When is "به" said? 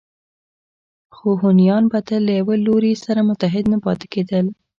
1.91-1.99